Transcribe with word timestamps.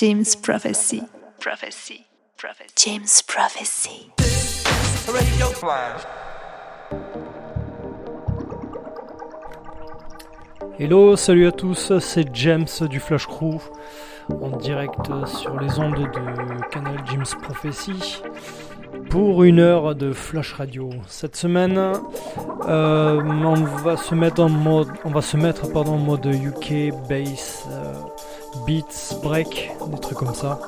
James 0.00 0.36
Prophecy. 0.40 1.02
Prophecy. 1.40 2.06
Prophecy. 2.36 2.72
James 2.76 3.20
Prophecy. 3.26 4.12
Hello, 10.78 11.16
salut 11.16 11.48
à 11.48 11.50
tous, 11.50 11.98
c'est 11.98 12.32
James 12.32 12.68
du 12.88 13.00
Flash 13.00 13.26
Crew 13.26 13.58
en 14.40 14.56
direct 14.58 15.10
sur 15.26 15.58
les 15.58 15.80
ondes 15.80 15.96
de 15.96 16.68
canal 16.70 17.02
James 17.10 17.26
Prophecy 17.42 18.22
pour 19.10 19.42
une 19.42 19.58
heure 19.58 19.96
de 19.96 20.12
Flash 20.12 20.52
Radio. 20.52 20.90
Cette 21.08 21.34
semaine, 21.34 21.76
euh, 22.68 23.20
on 23.24 23.54
va 23.82 23.96
se 23.96 24.14
mettre 24.14 24.42
en 24.42 24.48
mode, 24.48 24.90
on 25.04 25.10
va 25.10 25.22
se 25.22 25.36
mettre 25.36 25.72
pardon, 25.72 25.94
en 25.94 25.98
mode 25.98 26.26
UK 26.26 26.92
bass, 27.08 27.66
euh, 27.72 27.94
beats, 28.66 29.14
break, 29.22 29.70
des 29.90 29.98
trucs 29.98 30.18
comme 30.18 30.34
ça. 30.34 30.58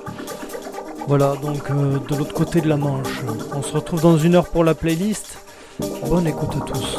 Voilà, 1.07 1.35
donc 1.43 1.71
euh, 1.71 1.99
de 2.09 2.17
l'autre 2.17 2.35
côté 2.35 2.61
de 2.61 2.69
la 2.69 2.77
Manche. 2.77 3.23
On 3.55 3.63
se 3.63 3.73
retrouve 3.73 4.03
dans 4.03 4.19
une 4.19 4.35
heure 4.35 4.49
pour 4.49 4.65
la 4.65 4.75
playlist. 4.75 5.39
Bonne 6.09 6.27
écoute 6.27 6.51
à 6.57 6.65
tous. 6.65 6.99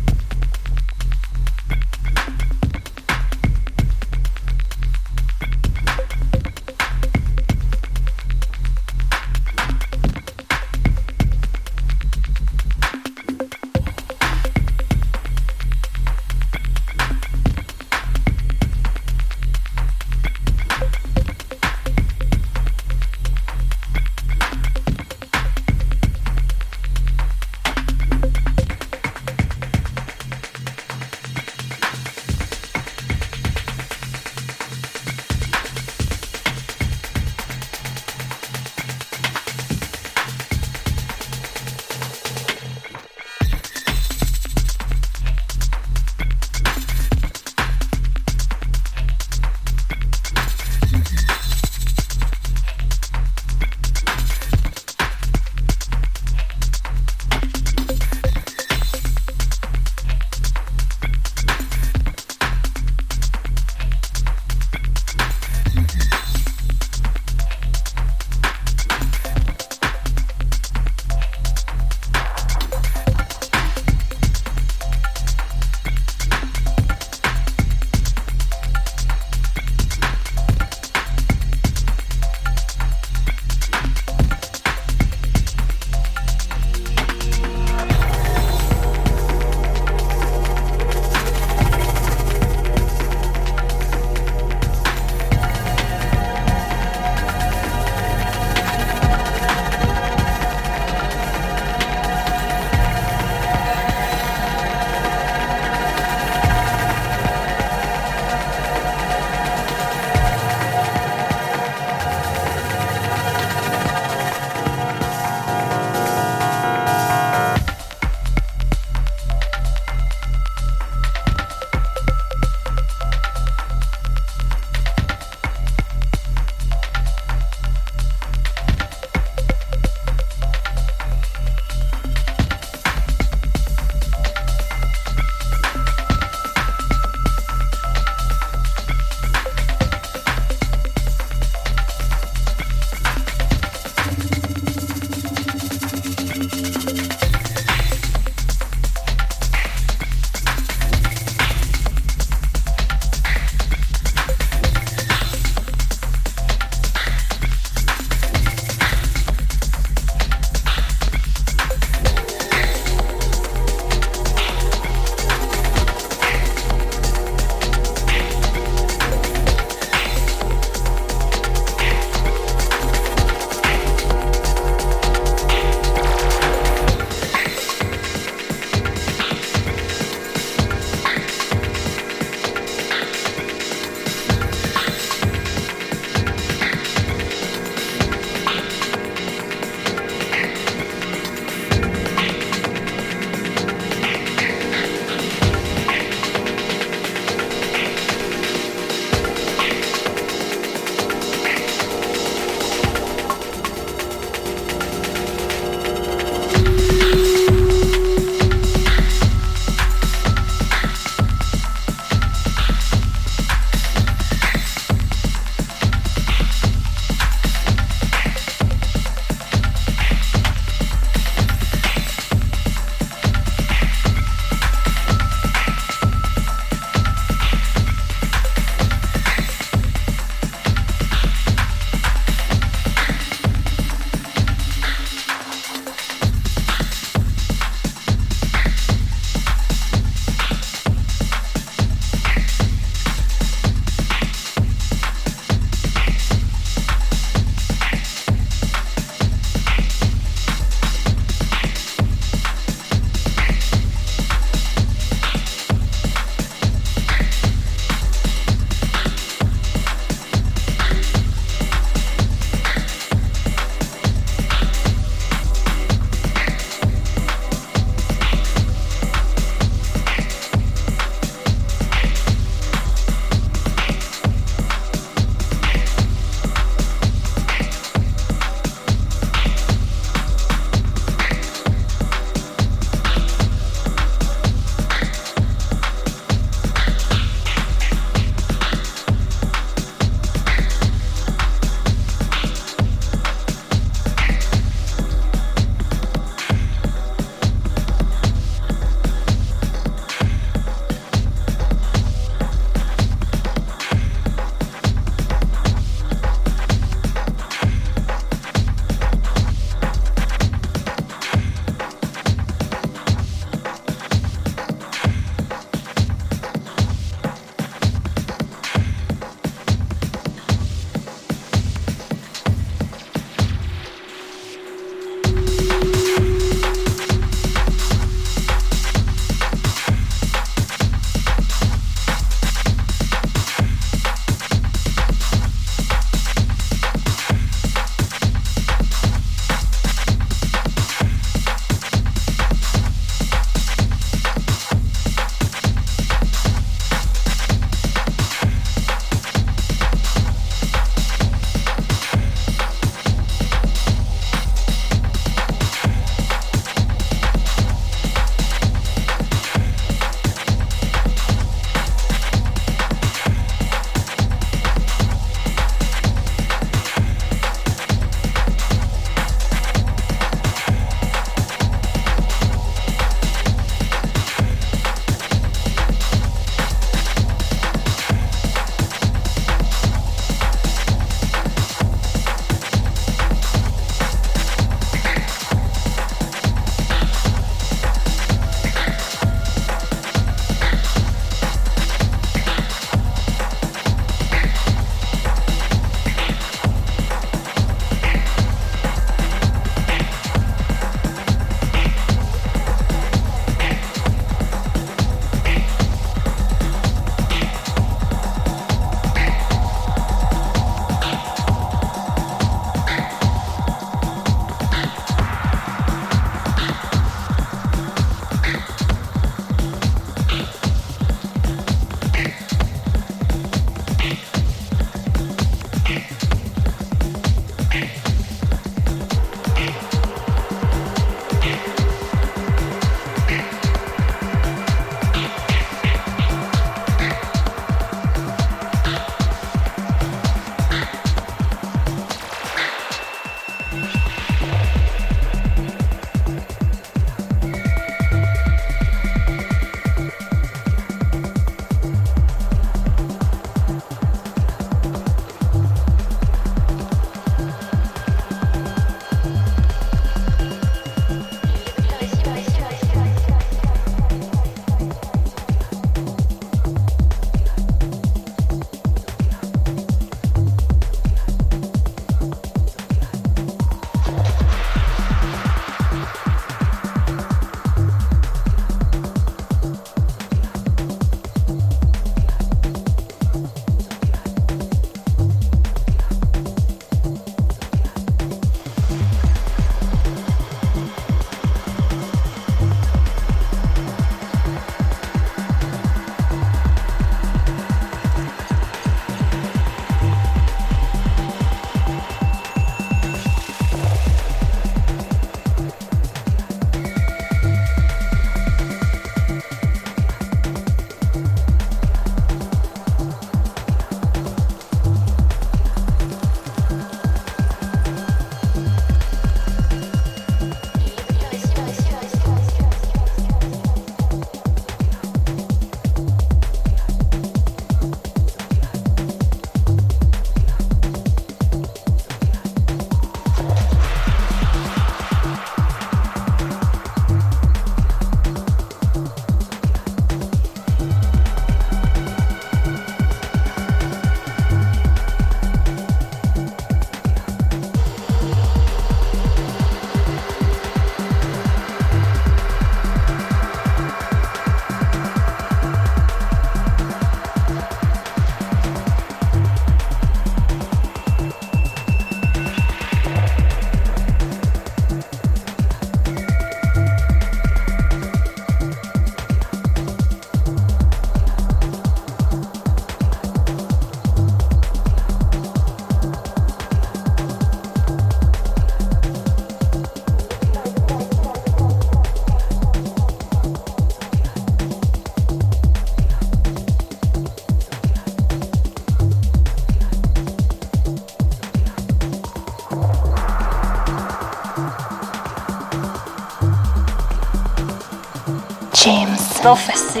Prophecy. 599.46 600.00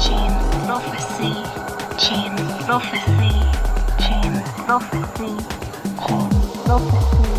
James 0.00 0.64
Prophecy. 0.64 1.34
James 1.98 2.64
Prophecy. 2.64 3.32
James 3.98 4.48
Prophecy. 4.64 5.34
James 6.06 6.62
Prophecy. 6.64 7.29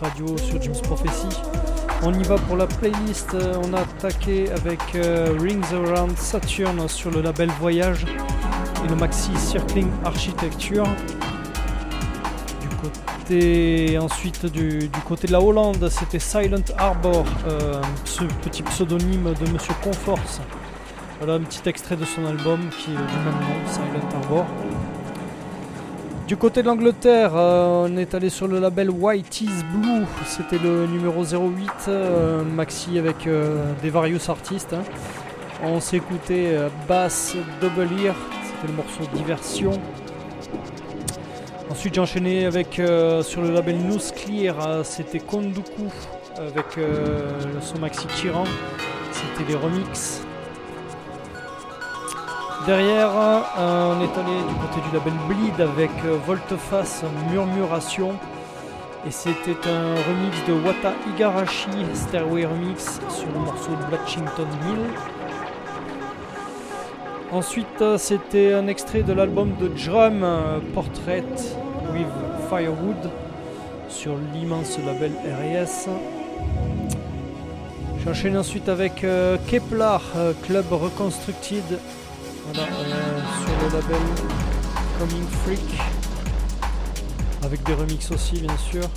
Radio, 0.00 0.36
sur 0.38 0.60
Jim's 0.60 0.80
Prophecy. 0.80 1.28
On 2.02 2.12
y 2.12 2.22
va 2.24 2.36
pour 2.36 2.56
la 2.56 2.66
playlist. 2.66 3.34
Euh, 3.34 3.54
on 3.64 3.72
a 3.72 3.80
attaqué 3.80 4.50
avec 4.52 4.80
Rings 4.92 5.64
Around 5.72 6.16
Saturn 6.18 6.88
sur 6.88 7.10
le 7.10 7.22
label 7.22 7.50
Voyage 7.60 8.04
et 8.84 8.88
le 8.88 8.96
maxi 8.96 9.30
Circling 9.36 9.88
Architecture. 10.04 10.84
Du 12.60 12.68
côté, 12.76 13.98
ensuite, 13.98 14.46
du, 14.46 14.90
côté 15.06 15.26
de 15.26 15.32
la 15.32 15.40
Hollande, 15.40 15.88
c'était 15.88 16.18
Silent 16.18 16.64
Harbor, 16.76 17.24
ce 18.04 18.24
petit 18.42 18.62
pseudonyme 18.62 19.34
de 19.34 19.50
Monsieur 19.50 19.74
Conforce. 19.82 20.40
Voilà 21.18 21.34
un 21.34 21.40
petit 21.40 21.66
extrait 21.68 21.96
de 21.96 22.04
son 22.04 22.26
album 22.26 22.60
qui 22.78 22.90
est 22.90 22.94
du 22.94 23.00
même 23.00 23.40
nom, 23.40 23.72
Silent 23.72 24.22
Harbor. 24.22 24.46
Du 26.26 26.36
côté 26.36 26.60
de 26.62 26.66
l'Angleterre, 26.66 27.36
euh, 27.36 27.86
on 27.86 27.96
est 27.96 28.12
allé 28.12 28.30
sur 28.30 28.48
le 28.48 28.58
label 28.58 28.90
White 28.90 29.42
is 29.42 29.62
Blue, 29.72 30.04
c'était 30.24 30.58
le 30.58 30.88
numéro 30.88 31.22
08, 31.22 31.70
euh, 31.86 32.42
maxi 32.42 32.98
avec 32.98 33.28
euh, 33.28 33.72
des 33.80 33.90
various 33.90 34.28
artistes. 34.28 34.72
Hein. 34.72 34.82
On 35.62 35.78
s'est 35.78 35.98
écouté 35.98 36.58
Bass 36.88 37.36
Double 37.60 37.88
Ear, 38.02 38.16
c'était 38.42 38.66
le 38.66 38.72
morceau 38.72 39.04
Diversion. 39.14 39.70
Ensuite 41.70 41.94
j'ai 41.94 42.00
enchaîné 42.00 42.44
avec 42.44 42.74
sur 43.22 43.42
le 43.42 43.52
label 43.52 43.78
News 43.78 44.00
Clear, 44.16 44.84
c'était 44.84 45.20
Konduku 45.20 45.92
avec 46.38 46.66
son 47.62 47.78
maxi 47.78 48.06
Tyran, 48.08 48.44
c'était 49.12 49.48
les 49.48 49.56
remixes. 49.56 50.25
Derrière, 52.66 53.10
euh, 53.16 53.94
on 53.94 54.00
est 54.00 54.18
allé 54.18 54.38
du 54.48 54.54
côté 54.56 54.80
du 54.88 54.92
label 54.92 55.12
Bleed 55.28 55.60
avec 55.60 55.90
euh, 56.04 56.18
Volteface 56.26 57.04
Murmuration. 57.30 58.14
Et 59.06 59.12
c'était 59.12 59.68
un 59.68 59.94
remix 59.94 60.44
de 60.48 60.66
Wata 60.66 60.92
Igarashi, 61.14 61.68
Stairway 61.94 62.44
Remix, 62.44 62.98
sur 63.08 63.28
le 63.28 63.38
morceau 63.38 63.70
de 63.70 63.88
Blatchington 63.88 64.48
Mill. 64.64 64.80
Ensuite, 67.30 67.82
euh, 67.82 67.98
c'était 67.98 68.52
un 68.52 68.66
extrait 68.66 69.02
de 69.02 69.12
l'album 69.12 69.54
de 69.60 69.68
Drum, 69.68 70.26
Portrait 70.74 71.22
with 71.92 72.08
Firewood, 72.50 73.12
sur 73.88 74.16
l'immense 74.34 74.76
label 74.84 75.12
RS. 75.24 75.88
J'enchaîne 78.04 78.36
ensuite 78.36 78.68
avec 78.68 79.06
Kepler, 79.46 79.98
Club 80.42 80.66
Reconstructed, 80.72 81.78
voilà, 82.52 82.68
sur 83.40 83.54
le 83.62 83.80
label 83.80 84.02
Coming 84.98 85.28
Freak. 85.44 85.80
Avec 87.42 87.62
des 87.64 87.74
remixes 87.74 88.10
aussi, 88.10 88.40
bien 88.40 88.56
sûr. 88.56 88.88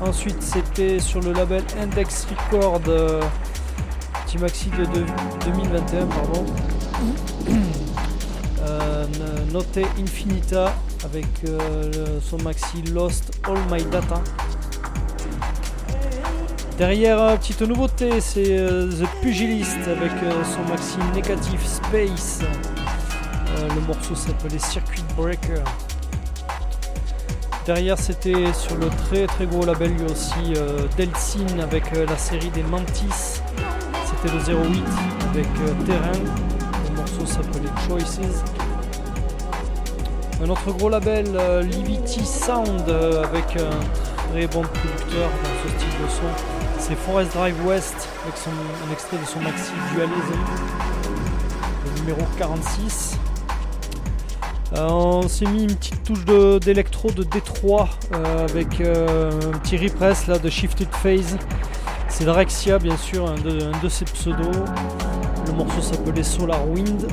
Ensuite, 0.00 0.42
c'était 0.42 0.98
sur 0.98 1.20
le 1.20 1.32
label 1.32 1.62
Index 1.80 2.26
Record, 2.26 2.80
euh, 2.88 3.22
petit 4.26 4.38
maxi 4.38 4.70
de, 4.70 4.84
2021, 5.44 6.06
pardon. 6.06 6.46
Euh, 8.66 9.04
Note 9.52 9.78
Infinita 10.00 10.74
avec 11.04 11.26
euh, 11.46 12.18
son 12.22 12.38
maxi 12.38 12.80
Lost 12.94 13.38
All 13.46 13.58
My 13.70 13.84
Data. 13.84 14.22
Derrière, 16.78 17.20
euh, 17.20 17.36
petite 17.36 17.62
nouveauté, 17.62 18.20
c'est 18.20 18.58
euh, 18.58 18.90
The 18.90 19.06
Pugilist 19.22 19.78
avec 19.86 20.10
euh, 20.24 20.42
son 20.42 20.68
maxi 20.68 20.98
Negative 21.14 21.64
Space. 21.64 22.40
le 23.76 23.80
morceau 23.82 24.16
s'appelait 24.16 24.58
Circuit 24.58 25.04
Breaker. 25.16 25.62
Derrière, 27.64 27.96
c'était 27.96 28.52
sur 28.52 28.76
le 28.76 28.88
très 28.88 29.26
très 29.28 29.46
gros 29.46 29.64
label 29.64 29.92
lui 29.92 30.04
aussi 30.04 30.54
Delcine 30.96 31.60
avec 31.60 31.84
la 31.92 32.18
série 32.18 32.50
des 32.50 32.64
Mantis. 32.64 33.40
C'était 34.04 34.34
le 34.34 34.40
08 34.40 34.82
avec 35.30 35.46
Terrain. 35.86 36.12
Le 36.90 36.96
morceau 36.96 37.24
s'appelait 37.24 37.70
Choices. 37.86 38.42
Un 40.42 40.50
autre 40.50 40.72
gros 40.72 40.88
label, 40.88 41.26
Livity 41.62 42.26
Sound, 42.26 42.90
avec 42.90 43.56
un 43.56 44.30
très 44.32 44.46
bon 44.48 44.62
producteur 44.62 45.30
dans 45.30 45.62
ce 45.62 45.78
style 45.78 46.02
de 46.02 46.10
son. 46.10 46.63
C'est 46.86 46.96
Forest 46.96 47.32
Drive 47.32 47.66
West 47.66 47.94
avec 48.24 48.36
son, 48.36 48.50
un 48.50 48.92
extrait 48.92 49.16
de 49.16 49.24
son 49.24 49.40
maxi 49.40 49.72
Dualism, 49.94 50.38
le 51.86 52.00
numéro 52.00 52.20
46. 52.36 53.18
Euh, 54.74 54.86
on 54.90 55.26
s'est 55.26 55.46
mis 55.46 55.62
une 55.62 55.74
petite 55.74 56.02
touche 56.04 56.26
d'électro 56.60 57.10
de, 57.10 57.22
Détroit 57.22 57.88
euh, 58.12 58.44
avec 58.46 58.82
euh, 58.82 59.30
un 59.54 59.58
petit 59.60 59.78
repress 59.78 60.26
là, 60.26 60.38
de 60.38 60.50
Shifted 60.50 60.88
Phase. 61.02 61.38
C'est 62.08 62.26
Drexia 62.26 62.78
bien 62.78 62.98
sûr, 62.98 63.30
un 63.30 63.40
de, 63.40 63.88
ses 63.88 64.04
pseudos. 64.04 64.52
Le 65.46 65.52
morceau 65.54 65.80
s'appelait 65.80 66.22
Solar 66.22 66.68
Wind. 66.68 67.08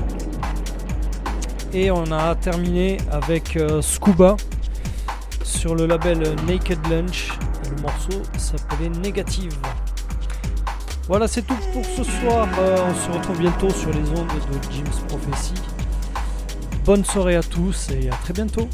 Et 1.72 1.92
on 1.92 2.12
a 2.12 2.36
terminé 2.36 2.98
avec 3.10 3.58
Scuba 3.80 4.36
sur 5.46 5.76
le 5.76 5.86
label 5.86 6.36
Naked 6.46 6.86
Lunch 6.90 7.30
morceau 7.82 8.22
s'appelait 8.38 8.90
Négative. 8.90 9.56
Voilà, 11.08 11.28
c'est 11.28 11.42
tout 11.42 11.58
pour 11.74 11.86
ce 11.86 12.04
soir. 12.04 12.48
Euh, 12.60 12.78
on 12.90 12.96
se 12.96 13.12
retrouve 13.12 13.40
bientôt 13.40 13.70
sur 13.70 13.90
les 13.90 14.10
ondes 14.12 14.28
de 14.28 14.72
Jim's 14.72 15.00
Prophecy. 15.08 15.54
Bonne 16.86 17.06
soirée 17.06 17.36
à 17.36 17.44
tous 17.44 17.90
et 17.90 18.10
à 18.10 18.16
très 18.16 18.34
bientôt. 18.34 18.68